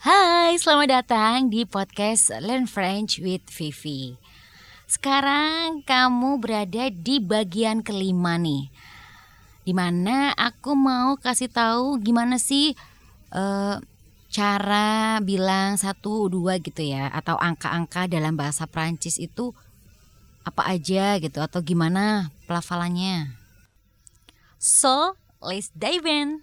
[0.00, 4.16] Hai, selamat datang di podcast Learn French with Vivi.
[4.88, 8.72] Sekarang kamu berada di bagian kelima nih.
[9.60, 12.72] Di mana aku mau kasih tahu gimana sih
[13.36, 13.76] uh,
[14.32, 19.52] cara bilang satu dua gitu ya atau angka-angka dalam bahasa Prancis itu
[20.48, 23.36] apa aja gitu atau gimana pelafalannya.
[24.56, 26.40] So, let's dive in.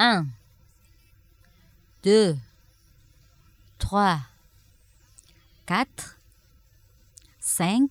[0.00, 0.43] 1
[2.04, 2.36] 2,
[3.78, 4.28] 3,
[5.64, 5.86] 4,
[7.40, 7.88] 5,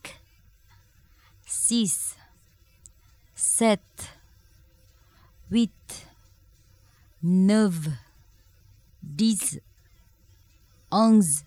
[1.47, 2.15] 6,
[3.35, 3.81] 7,
[5.51, 5.71] 8,
[7.23, 7.97] 9,
[9.01, 9.61] 10,
[10.91, 11.43] 11,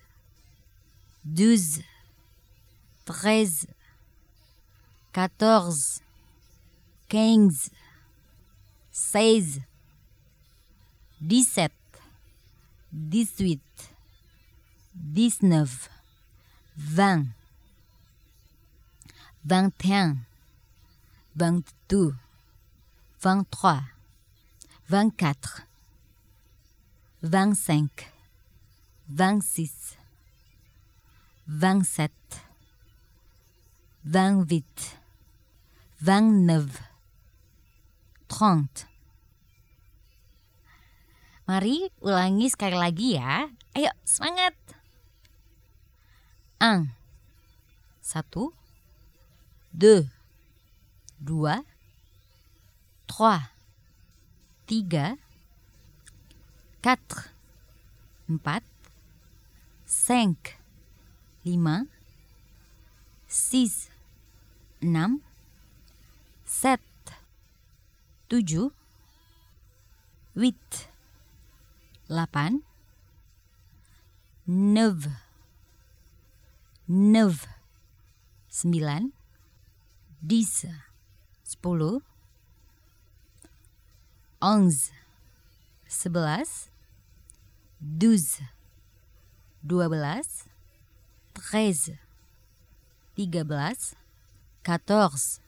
[1.23, 1.83] 12,
[3.05, 3.67] 13,
[5.13, 6.01] 14,
[7.07, 7.71] 15,
[8.91, 9.61] 16,
[11.21, 11.71] 17,
[12.97, 13.61] 18,
[14.95, 15.89] 19,
[16.77, 17.27] 20,
[19.45, 20.17] 21,
[21.35, 22.15] 22,
[23.21, 23.83] 23,
[24.89, 25.67] 24,
[27.21, 27.89] 25,
[29.09, 29.97] 26,
[31.47, 32.11] 27,
[34.05, 34.97] 28,
[36.01, 36.67] 29,
[38.27, 38.87] 30,
[41.47, 43.47] Mari ulangi sekali lagi ya.
[43.71, 44.51] Ayo semangat.
[46.59, 46.91] Un.
[48.03, 48.51] Satu.
[49.71, 50.11] Deux.
[51.23, 51.63] Dua.
[53.07, 53.47] Trois.
[54.67, 55.15] Tiga.
[56.83, 57.31] Quatre.
[58.27, 58.67] Empat.
[59.87, 60.59] Cinq.
[61.47, 61.87] Lima.
[63.31, 63.87] Six.
[64.83, 65.23] Enam.
[66.43, 67.15] Sept.
[68.27, 68.75] Tujuh.
[70.35, 70.91] Huit.
[72.09, 72.61] 8
[74.47, 75.11] 9
[76.87, 77.47] 9
[78.63, 79.11] 9
[80.23, 80.67] 10
[81.61, 82.01] 10
[84.41, 84.91] 11
[85.89, 86.69] 11
[87.81, 88.41] 12
[89.63, 90.47] 12
[91.33, 91.97] 13
[93.15, 93.97] 13
[94.63, 95.41] 14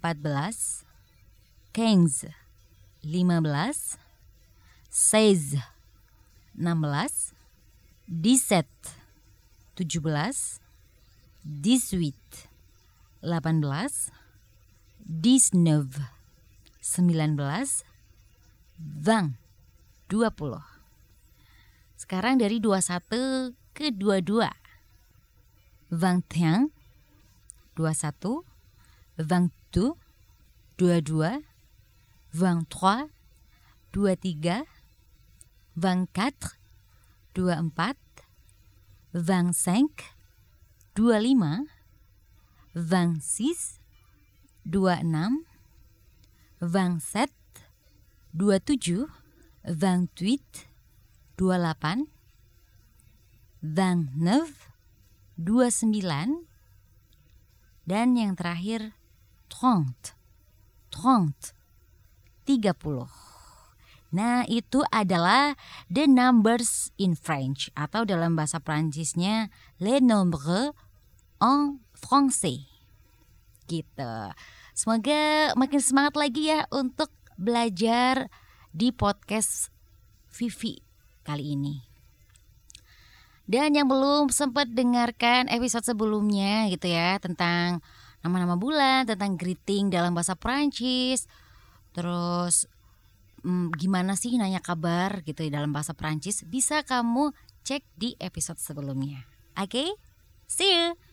[0.00, 0.84] 14
[1.72, 2.34] 15
[3.02, 4.07] 15
[4.90, 5.60] 16
[6.56, 7.34] 16
[8.08, 8.64] 17
[9.76, 10.60] 17
[11.44, 12.12] 18
[13.22, 14.10] 18
[15.08, 16.00] 19
[16.80, 17.84] 19
[18.80, 19.36] 20
[20.08, 20.62] 20
[22.00, 24.48] Sekarang dari 21 ke 22
[25.92, 26.72] 21
[27.76, 28.44] 21
[29.20, 29.92] 22
[30.80, 31.44] 22
[32.32, 33.12] 23
[33.92, 34.77] 23
[35.78, 36.58] 24,
[37.34, 37.96] 24,
[39.14, 39.88] 25,
[40.94, 41.68] 25,
[42.74, 43.78] 26,
[44.66, 45.44] 26,
[46.60, 47.30] 27,
[48.34, 49.06] 27,
[49.64, 50.66] 28,
[51.36, 52.06] 28,
[53.62, 54.54] 29,
[55.38, 56.46] 29,
[57.86, 58.98] dan yang terakhir
[59.46, 59.94] 30,
[60.90, 61.54] 30,
[62.42, 63.27] 30.
[64.08, 65.52] Nah, itu adalah
[65.92, 70.72] the numbers in French atau dalam bahasa Prancisnya les nombres
[71.44, 72.64] en français.
[73.68, 74.14] Gitu.
[74.72, 78.32] Semoga makin semangat lagi ya untuk belajar
[78.72, 79.68] di podcast
[80.32, 80.80] Vivi
[81.26, 81.76] kali ini.
[83.48, 87.80] Dan yang belum sempat dengarkan episode sebelumnya gitu ya tentang
[88.20, 91.24] nama-nama bulan, tentang greeting dalam bahasa Prancis,
[91.96, 92.68] terus
[93.42, 97.32] hmm, gimana sih nanya kabar gitu ya dalam bahasa Prancis bisa kamu
[97.66, 99.26] cek di episode sebelumnya.
[99.58, 99.88] Oke, okay?
[100.46, 101.07] see you.